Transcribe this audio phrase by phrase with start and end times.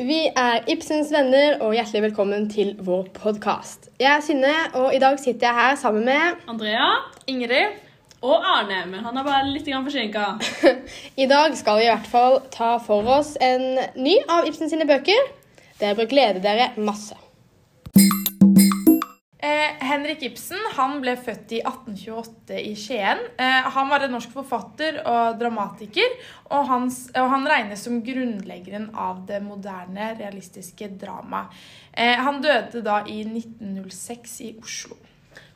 [0.00, 3.90] Vi er Ibsens venner, og hjertelig velkommen til vår podkast.
[4.00, 6.86] Jeg er Synne, og i dag sitter jeg her sammen med Andrea,
[7.28, 7.74] Ingrid
[8.24, 10.24] og Arne, men han er bare litt forsinka.
[11.24, 14.88] I dag skal vi i hvert fall ta for oss en ny av Ibsen sine
[14.88, 15.20] bøker.
[15.82, 17.20] Dere bør glede dere masse.
[19.60, 23.20] Eh, Henrik Ibsen han ble født i 1828 i Skien.
[23.40, 26.14] Eh, han var en norsk forfatter og dramatiker,
[26.48, 31.52] og, hans, og han regnes som grunnleggeren av det moderne, realistiske dramaet.
[31.92, 34.96] Eh, han døde da i 1906 i Oslo.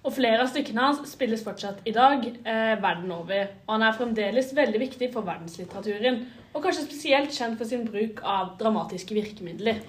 [0.05, 3.55] Og flere av stykkene hans spilles fortsatt i dag eh, verden over.
[3.65, 8.21] Og han er fremdeles veldig viktig for verdenslitteraturen, og kanskje spesielt kjent for sin bruk
[8.21, 9.81] av dramatiske virkemidler.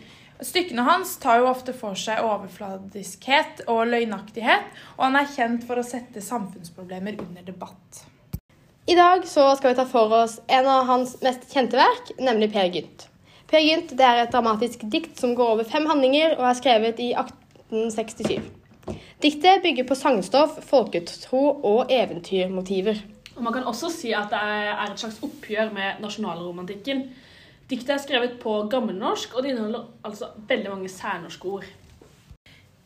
[0.43, 4.67] Stykkene hans tar jo ofte for seg overfladiskhet og løgnaktighet,
[4.97, 8.01] og han er kjent for å sette samfunnsproblemer under debatt.
[8.85, 12.51] I dag så skal vi ta for oss en av hans mest kjente verk, nemlig
[12.53, 13.07] Per Gynt.
[13.49, 16.99] Per Gynt det er et dramatisk dikt som går over fem handlinger og er skrevet
[17.01, 18.43] i 1867.
[19.23, 22.99] Diktet bygger på sangstoff, folketro og eventyrmotiver.
[23.35, 27.07] Og Man kan også si at det er et slags oppgjør med nasjonalromantikken.
[27.65, 31.65] Diktet er skrevet på gammelnorsk, og det inneholder altså veldig mange særnorske ord.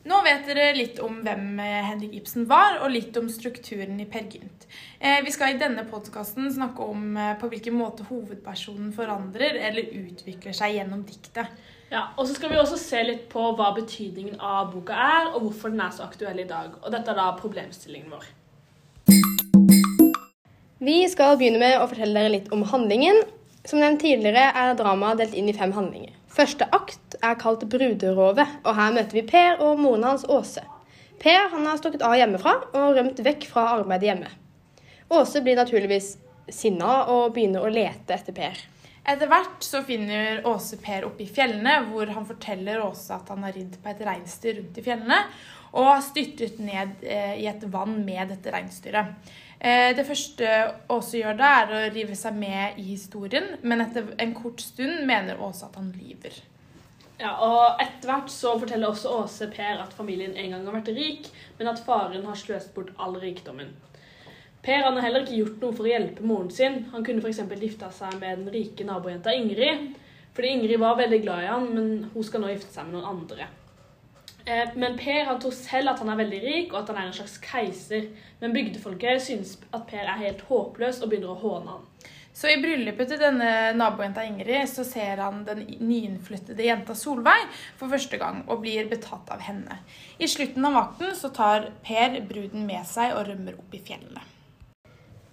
[0.08, 4.06] Nå vet dere litt om hvem eh, Henrik Ibsen var, og litt om strukturen i
[4.08, 4.64] Per Gynt.
[4.98, 9.92] Eh, vi skal i denne podkasten snakke om eh, på hvilken måte hovedpersonen forandrer eller
[10.00, 11.52] utvikler seg gjennom diktet.
[11.92, 15.44] Ja, og så skal vi også se litt på hva betydningen av boka er, og
[15.44, 16.80] hvorfor den er så aktuell i dag.
[16.80, 18.30] Og dette er da problemstillingen vår.
[20.80, 23.20] Vi skal begynne med å fortelle dere litt om handlingen,
[23.68, 26.16] som nevnt tidligere er dramaet delt inn i fem handlinger.
[26.30, 30.64] Første akt er kalt Bruderovet, og her møter vi Per og moren hans Åse.
[31.20, 34.32] Per han har stukket av hjemmefra og rømt vekk fra arbeidet hjemme.
[35.10, 36.14] Åse blir naturligvis
[36.54, 38.62] sinna og begynner å lete etter Per.
[39.10, 43.44] Etter hvert så finner Åse Per oppe i fjellene, hvor han forteller Åse at han
[43.48, 45.20] har ridd på et reinsdyr rundt i fjellene,
[45.70, 49.34] og har styrtet ned eh, i et vann med dette reinsdyret.
[49.60, 50.52] Eh, det første
[50.88, 55.04] Åse gjør da, er å rive seg med i historien, men etter en kort stund
[55.08, 56.38] mener Åse at han lyver.
[57.20, 60.94] Ja, og Etter hvert så forteller også Åse Per at familien en gang har vært
[60.96, 61.28] rik,
[61.60, 63.76] men at faren har sløst bort all rikdommen.
[64.64, 66.86] Per han har heller ikke gjort noe for å hjelpe moren sin.
[66.94, 67.44] Han kunne f.eks.
[67.60, 69.94] gifta seg med den rike nabojenta Ingrid.
[70.36, 73.12] Fordi Ingrid var veldig glad i han, men hun skal nå gifte seg med noen
[73.12, 73.48] andre.
[74.50, 77.10] Eh, men Per han tror selv at han er veldig rik, og at han er
[77.10, 78.10] en slags keiser.
[78.42, 81.86] Men bygdefolket synes at Per er helt håpløs og begynner å håne han.
[82.40, 87.92] Så i bryllupet til denne nabojenta Ingrid så ser han den nyinnflyttede jenta Solveig for
[87.92, 89.82] første gang og blir betatt av henne.
[90.22, 94.24] I slutten av vakten så tar Per bruden med seg og rømmer opp i fjellene.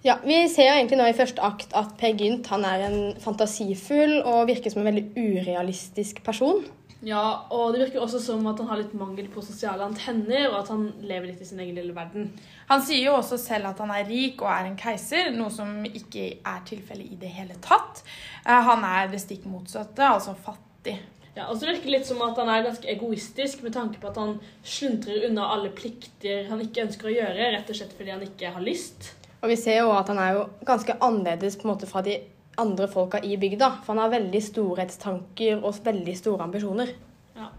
[0.06, 4.21] Ja, Vi ser egentlig nå i første akt at Per Gynt han er en fantasifull
[4.22, 6.65] og virker som en veldig urealistisk person.
[7.06, 10.56] Ja, og det virker også som at han har litt mangel på sosiale antenner, og
[10.64, 12.32] at han lever litt i sin egen lille verden.
[12.66, 15.84] Han sier jo også selv at han er rik og er en keiser, noe som
[15.86, 18.02] ikke er tilfellet i det hele tatt.
[18.42, 20.96] Eh, han er det stikk motsatte, altså fattig.
[21.36, 24.10] Ja, og så virker det litt som at han er ganske egoistisk med tanke på
[24.10, 28.16] at han sluntrer unna alle plikter han ikke ønsker å gjøre, rett og slett fordi
[28.16, 29.12] han ikke har lyst.
[29.44, 32.16] Og vi ser jo at han er jo ganske annerledes på en måte fra de
[32.60, 33.70] andre folka i bygda.
[33.84, 36.92] For han har veldig storhetstanker og veldig store ambisjoner.
[37.36, 37.50] Ja.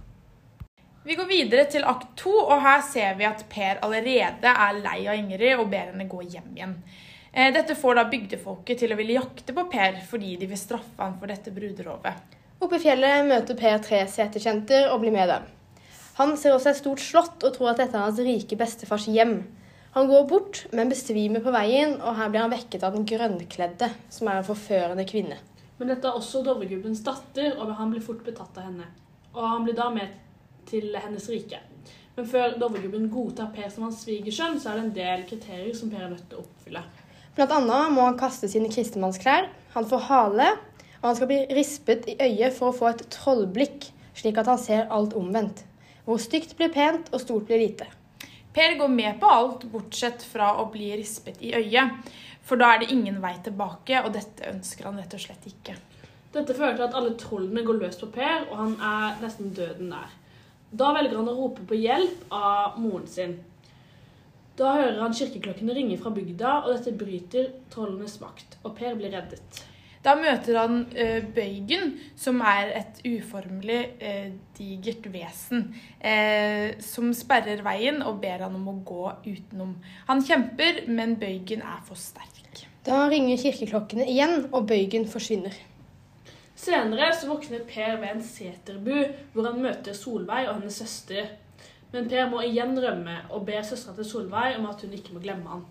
[1.07, 4.99] Vi går videre til akt to, og her ser vi at Per allerede er lei
[5.05, 6.79] av Ingrid og ber henne gå hjem igjen.
[7.31, 10.97] Eh, dette får da bygdefolket til å ville jakte på Per fordi de vil straffe
[11.03, 12.35] han for dette bruderovet.
[12.57, 15.45] Oppe i fjellet møter Per tre seterkjenter og blir med dem.
[16.17, 19.43] Han ser også et stort slott og tror at dette er hans rike bestefars hjem.
[19.97, 23.87] Han går bort, men besvimer på veien, og her blir han vekket av den grønnkledde,
[24.13, 25.39] som er en forførende kvinne.
[25.79, 28.85] Men dette er også Dovregubbens datter, og han blir fort betatt av henne.
[29.33, 30.13] Og han blir da med
[30.69, 31.63] til hennes rike.
[32.13, 35.89] Men før Dovregubben godtar Per som hans svigersønn, så er det en del kriterier som
[35.89, 36.85] Per er nødt til å oppfylle.
[37.33, 40.53] Blant annet må han kaste sine kristenmannsklær, han får hale,
[40.99, 44.61] og han skal bli rispet i øyet for å få et trollblikk, slik at han
[44.61, 45.65] ser alt omvendt.
[46.05, 47.89] Hvor stygt blir pent, og stort blir lite.
[48.57, 52.07] Per går med på alt, bortsett fra å bli rispet i øyet.
[52.47, 55.75] For da er det ingen vei tilbake, og dette ønsker han rett og slett ikke.
[56.33, 59.91] Dette fører til at alle trollene går løs på Per, og han er nesten døden
[59.93, 60.09] nær.
[60.73, 63.37] Da velger han å rope på hjelp av moren sin.
[64.57, 69.13] Da hører han kirkeklokkene ringe fra bygda, og dette bryter trollenes makt, og Per blir
[69.13, 69.66] reddet.
[70.07, 75.65] Da møter han uh, Bøygen, som er et uformelig, uh, digert vesen.
[75.99, 79.75] Uh, som sperrer veien og ber han om å gå utenom.
[80.07, 82.63] Han kjemper, men Bøygen er for sterk.
[82.87, 85.55] Da ringer kirkeklokkene igjen, og Bøygen forsvinner.
[86.57, 88.95] Senere så våkner Per ved en seterbu,
[89.33, 91.33] hvor han møter Solveig og hennes søster.
[91.91, 95.21] Men Per må igjen rømme og ber søstera til Solveig om at hun ikke må
[95.23, 95.67] glemme han.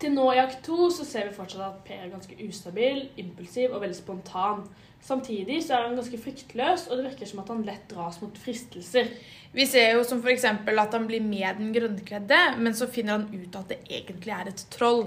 [0.00, 3.72] Til nå i akt to så ser vi fortsatt at Per er ganske ustabil, impulsiv
[3.72, 4.66] og veldig spontan.
[5.06, 8.36] Samtidig så er han ganske fryktløs, og det virker som at han lett dras mot
[8.42, 9.08] fristelser.
[9.54, 10.44] Vi ser jo som f.eks.
[10.44, 14.52] at han blir med den grønnkledde, men så finner han ut at det egentlig er
[14.52, 15.06] et troll.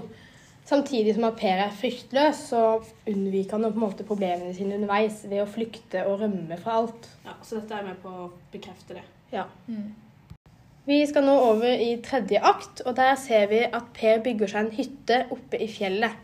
[0.70, 2.62] Samtidig som at Per er fryktløs, så
[3.10, 7.10] unnviker han på en måte problemene sine underveis ved å flykte og rømme fra alt.
[7.26, 9.06] Ja, Så dette er med på å bekrefte det.
[9.32, 9.46] Ja.
[9.66, 9.90] Mm.
[10.88, 14.62] Vi skal nå over i tredje akt, og der ser vi at Per bygger seg
[14.64, 16.14] en hytte oppe i fjellet.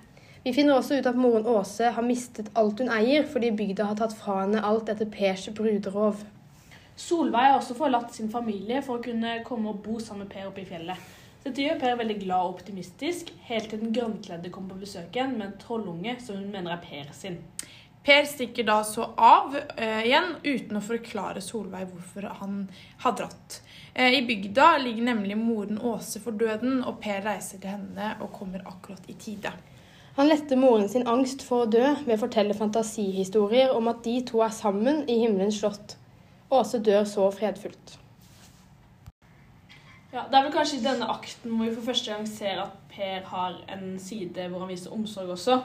[0.46, 3.98] Vi finner også ut at moren Åse har mistet alt hun eier, fordi bygda har
[3.98, 6.22] tatt fra henne alt etter Pers bruderov.
[6.96, 10.48] Solveig har også forlatt sin familie for å kunne komme og bo sammen med Per
[10.48, 11.02] oppe i fjellet.
[11.44, 15.36] Dette gjør Per veldig glad og optimistisk, helt til den grønnkledde kommer på besøk igjen
[15.36, 17.36] med en trollunge som hun mener er Per sin.
[18.06, 22.60] Per stikker da så av eh, igjen uten å forklare Solveig hvorfor han
[23.02, 23.56] har dratt.
[23.94, 28.30] Eh, I bygda ligger nemlig moren Åse for døden, og Per reiser til henne og
[28.36, 29.50] kommer akkurat i tide.
[30.16, 34.20] Han letter moren sin angst for å dø ved å fortelle fantasihistorier om at de
[34.28, 35.96] to er sammen i himmelens slott.
[36.46, 37.96] Åse dør så fredfullt.
[40.14, 42.78] Ja, Det er vel kanskje i denne akten hvor vi for første gang ser at
[42.94, 45.58] Per har en side hvor han viser omsorg også.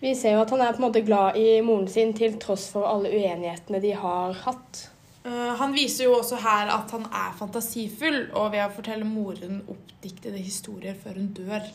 [0.00, 2.68] Vi ser jo at han er på en måte glad i moren sin til tross
[2.70, 4.84] for alle uenighetene de har hatt.
[5.24, 9.62] Eh, Han viser jo også her at han er fantasifull, og ved å fortelle moren
[9.66, 11.66] oppdiktede historier før hun dør.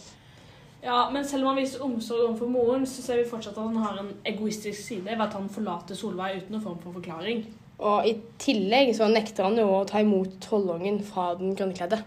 [0.84, 3.84] Ja, Men selv om han viser omsorg overfor moren, så ser vi fortsatt at han
[3.84, 7.46] har en egoistisk side ved at han forlater Solveig uten noen form for forklaring.
[7.80, 12.00] Og i tillegg så nekter han jo å ta imot trollungen fra den grønnkledde.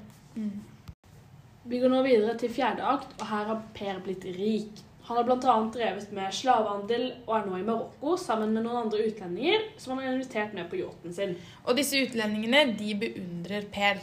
[1.67, 4.86] Vi går nå videre til fjerde akt, og her har Per blitt rik.
[5.07, 5.57] Han har bl.a.
[5.71, 10.03] drevet med slavehandel og er nå i Marokko sammen med noen andre utlendinger som han
[10.03, 11.37] har invitert med på yachten sin.
[11.63, 14.01] Og disse utlendingene de beundrer Per.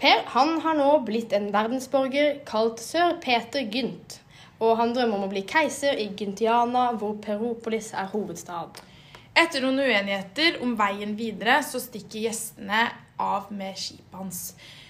[0.00, 4.22] Per han har nå blitt en verdensborger kalt sør Peter Gynt.
[4.64, 8.80] Og han drømmer om å bli keiser i Gyntiana, hvor Peropolis er hovedstad.
[9.36, 12.86] Etter noen uenigheter om veien videre, så stikker gjestene
[13.20, 14.42] av med skipet hans.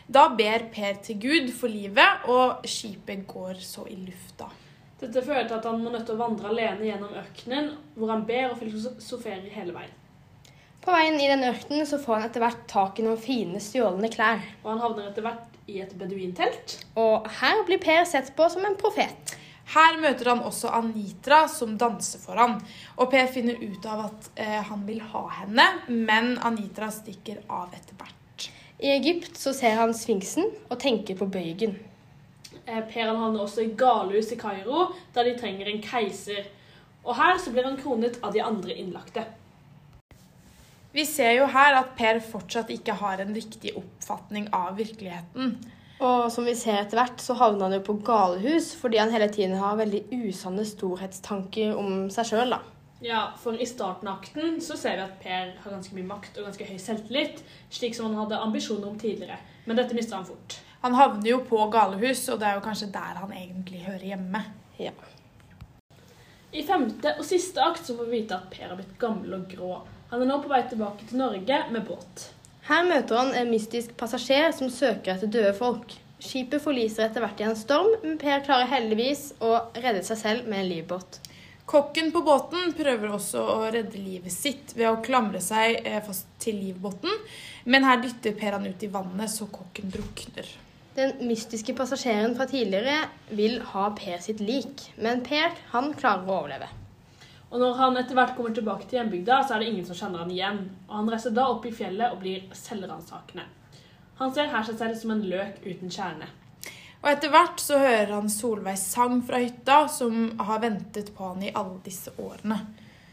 [0.06, 4.50] Da ber Per til Gud for livet, og skipet går så i lufta.
[5.00, 8.26] Dette fører til at han må nødt til å vandre alene gjennom ørkenen, hvor han
[8.28, 9.96] ber og filosoferer hele veien.
[10.80, 14.08] På veien i den ørkenen så får han etter hvert tak i noen fine stjålne
[14.12, 14.40] klær.
[14.62, 16.78] Og han havner etter hvert i et beduintelt.
[17.00, 19.36] Og her blir Per sett på som en profet.
[19.70, 22.56] Her møter han også Anitra, som danser for han.
[22.98, 27.76] Og Per finner ut av at eh, han vil ha henne, men Anitra stikker av
[27.76, 28.48] etter hvert.
[28.80, 31.76] I Egypt så ser han sfinksen og tenker på bøygen.
[32.70, 36.46] Eh, Per han havner også i galehus i Kairo, der de trenger en keiser.
[37.04, 39.24] Og her så blir han kronet av de andre innlagte.
[40.92, 45.54] Vi ser jo her at Per fortsatt ikke har en riktig oppfatning av virkeligheten.
[46.00, 49.28] Og som vi ser etter hvert, så havner han jo på galehus fordi han hele
[49.28, 52.62] tiden har veldig usanne storhetstanker om seg sjøl, da.
[53.04, 56.40] Ja, for i starten av akten så ser vi at Per har ganske mye makt
[56.40, 59.38] og ganske høy selvtillit, slik som han hadde ambisjoner om tidligere.
[59.68, 60.58] Men dette mister han fort.
[60.80, 64.44] Han havner jo på galehus, og det er jo kanskje der han egentlig hører hjemme.
[64.80, 64.94] Ja.
[66.50, 69.48] I femte og siste akt så får vi vite at Per har blitt gammel og
[69.50, 69.74] grå.
[70.10, 72.30] Han er nå på vei tilbake til Norge med båt.
[72.66, 75.92] Her møter han en mystisk passasjer som søker etter døde folk.
[76.20, 80.48] Skipet forliser etter hvert i en storm, men Per klarer heldigvis å redde seg selv
[80.50, 81.20] med en livbåt.
[81.70, 86.26] Kokken på båten prøver også å redde livet sitt ved å klamre seg eh, fast
[86.42, 87.14] til livbåten,
[87.70, 90.50] men her dytter Per han ut i vannet så kokken drukner.
[90.96, 96.40] Den mystiske passasjeren fra tidligere vil ha Per sitt lik, men Per han klarer å
[96.40, 96.70] overleve.
[97.50, 100.22] Og når han etter hvert kommer tilbake til hjembygda, så er det ingen som kjenner
[100.22, 100.60] han igjen.
[100.88, 103.46] Og han reiser da opp i fjellet og blir selvransakende.
[104.20, 106.28] Han ser her seg selv som en løk uten kjerne.
[107.00, 111.42] Og etter hvert så hører han Solveigs sang fra hytta, som har ventet på han
[111.42, 112.58] i alle disse årene.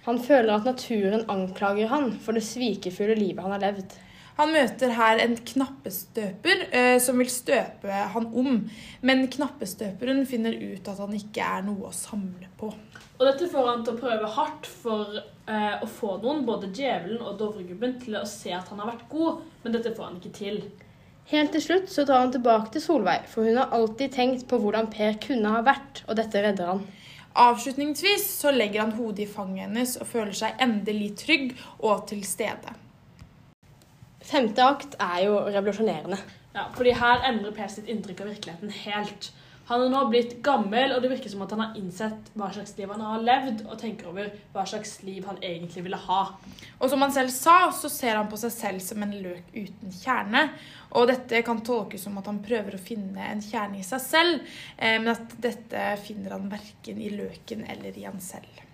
[0.07, 3.95] Han føler at naturen anklager han for det svikefulle livet han har levd.
[4.37, 8.59] Han møter her en knappestøper eh, som vil støpe han om,
[9.01, 12.69] men knappestøperen finner ut at han ikke er noe å samle på.
[13.17, 17.23] Og dette får han til å prøve hardt for eh, å få noen, både djevelen
[17.23, 20.35] og Dovregubben, til å se at han har vært god, men dette får han ikke
[20.37, 20.61] til.
[21.27, 24.61] Helt til slutt så drar han tilbake til Solveig, for hun har alltid tenkt på
[24.61, 26.85] hvordan Per kunne ha vært, og dette redder han.
[27.37, 32.21] Avslutningsvis så legger han hodet i fanget hennes og føler seg endelig trygg og til
[32.25, 32.77] stede.
[34.27, 36.19] Femte akt er jo revolusjonerende.
[36.55, 39.29] Ja, fordi her endrer Per sitt inntrykk av virkeligheten helt.
[39.67, 42.71] Han er nå blitt gammel, og det virker som at han har innsett hva slags
[42.77, 46.21] liv han har levd, og tenker over hva slags liv han egentlig ville ha.
[46.79, 49.91] Og som han selv sa, så ser han på seg selv som en løk uten
[49.91, 50.45] kjerne.
[50.95, 54.55] Og dette kan tolkes som at han prøver å finne en kjerne i seg selv,
[54.77, 58.66] eh, men at dette finner han verken i løken eller i han selv.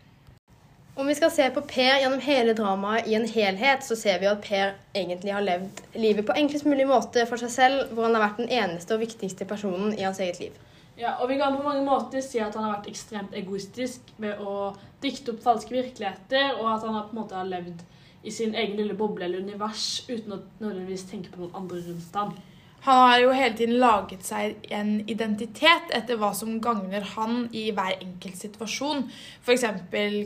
[0.96, 4.28] Om vi skal se på Per gjennom hele dramaet i en helhet, så ser vi
[4.30, 8.14] at Per egentlig har levd livet på enklest mulig måte for seg selv, hvor han
[8.14, 10.60] har vært den eneste og viktigste personen i hans eget liv.
[11.00, 14.38] Ja, og Vi kan på mange måter si at han har vært ekstremt egoistisk ved
[14.38, 17.82] å dikte opp falske virkeligheter, og at han på en måte har levd
[18.24, 22.22] i sin egen lille boble eller univers uten å nødvendigvis tenke på noen andre rundt
[22.22, 22.38] ham.
[22.84, 27.70] Han har jo hele tiden laget seg en identitet etter hva som gagner han i
[27.72, 29.06] hver enkelt situasjon.
[29.46, 29.63] F.eks.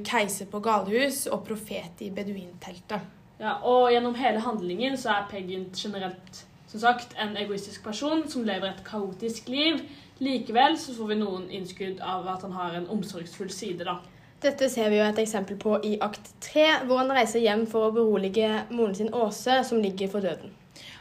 [0.07, 3.13] keiser på galehus og profet i beduinteltet.
[3.37, 8.43] Ja, og Gjennom hele handlingen så er Peggint generelt som sagt, en egoistisk person som
[8.43, 9.79] lever et kaotisk liv.
[10.19, 13.85] Likevel så får vi noen innskudd av at han har en omsorgsfull side.
[13.85, 13.99] da.
[14.41, 17.87] Dette ser vi jo et eksempel på i akt tre, hvor han reiser hjem for
[17.87, 20.51] å berolige moren sin Åse, som ligger for døden.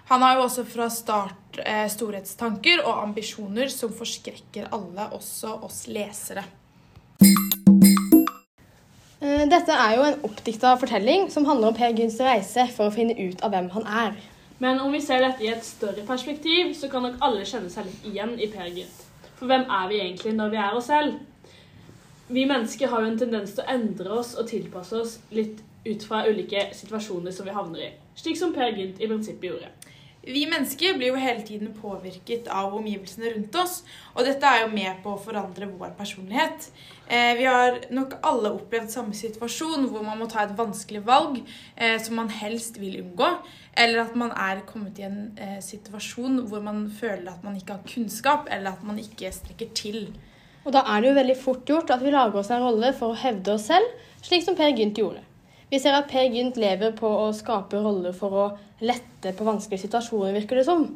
[0.09, 5.81] Han har jo også fra start eh, storhetstanker og ambisjoner som forskrekker alle, også oss
[5.91, 6.45] lesere.
[9.19, 12.95] Eh, dette er jo en oppdikta fortelling som handler om Per Gynts reise for å
[12.95, 14.15] finne ut av hvem han er.
[14.63, 17.89] Men om vi ser dette i et større perspektiv, så kan nok alle kjenne seg
[17.89, 19.03] litt igjen i Per Gynt.
[19.41, 21.19] For hvem er vi egentlig når vi er oss selv?
[22.31, 26.07] Vi mennesker har jo en tendens til å endre oss og tilpasse oss litt ut
[26.07, 27.93] fra ulike situasjoner som vi havner i.
[28.15, 29.75] Slik som Per Gynt i prinsippet gjorde.
[30.27, 33.77] Vi mennesker blir jo hele tiden påvirket av omgivelsene rundt oss,
[34.11, 36.67] og dette er jo med på å forandre vår personlighet.
[37.07, 41.39] Eh, vi har nok alle opplevd samme situasjon hvor man må ta et vanskelig valg
[41.39, 43.29] eh, som man helst vil unngå,
[43.79, 47.79] eller at man er kommet i en eh, situasjon hvor man føler at man ikke
[47.79, 50.09] har kunnskap, eller at man ikke strekker til.
[50.67, 53.15] Og da er det jo veldig fort gjort at vi lager oss en rolle for
[53.15, 53.95] å hevde oss selv,
[54.27, 55.23] slik som Per Gynt gjorde.
[55.71, 58.47] Vi ser at Per Gynt lever på å skape roller for å
[58.87, 60.87] lette på vanskelige situasjoner, virker det som.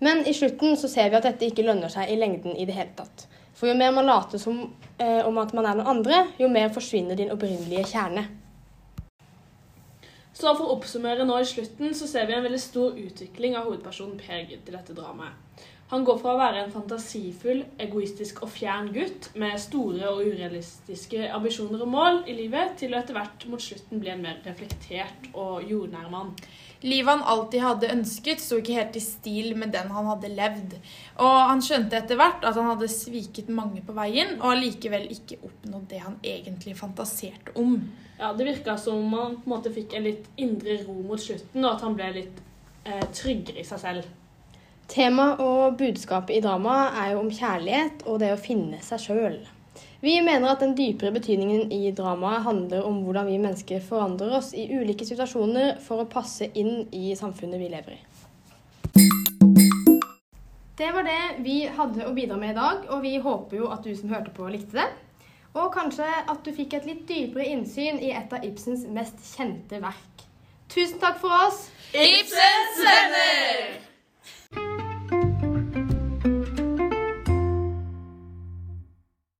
[0.00, 2.76] Men i slutten så ser vi at dette ikke lønner seg i lengden i det
[2.76, 3.26] hele tatt.
[3.58, 4.62] For jo mer man later som
[4.96, 8.24] eh, om at man er noen andre, jo mer forsvinner din opprinnelige kjerne.
[10.32, 13.66] Så for å oppsummere nå i slutten, så ser vi en veldig stor utvikling av
[13.66, 15.66] hovedpersonen Per Gynt i dette dramaet.
[15.90, 21.24] Han går fra å være en fantasifull, egoistisk og fjern gutt med store og urealistiske
[21.34, 25.26] ambisjoner og mål i livet, til å etter hvert mot slutten bli en mer reflektert
[25.34, 26.30] og jordnær mann.
[26.86, 30.76] Livet han alltid hadde ønsket, sto ikke helt i stil med den han hadde levd.
[31.26, 35.40] Og han skjønte etter hvert at han hadde sviket mange på veien, og allikevel ikke
[35.42, 37.74] oppnådd det han egentlig fantaserte om.
[38.20, 41.20] Ja, Det virka som om han på en måte fikk en litt indre ro mot
[41.20, 42.42] slutten, og at han ble litt
[42.86, 44.08] eh, tryggere i seg selv.
[44.90, 49.36] Tema og budskapet i dramaet er jo om kjærlighet og det å finne seg sjøl.
[50.02, 54.48] Vi mener at den dypere betydningen i dramaet handler om hvordan vi mennesker forandrer oss
[54.50, 58.00] i ulike situasjoner for å passe inn i samfunnet vi lever i.
[60.80, 63.86] Det var det vi hadde å bidra med i dag, og vi håper jo at
[63.86, 64.88] du som hørte på, likte det.
[65.54, 69.78] Og kanskje at du fikk et litt dypere innsyn i et av Ibsens mest kjente
[69.84, 70.26] verk.
[70.72, 71.68] Tusen takk for oss!
[71.94, 73.89] Ibsens venner!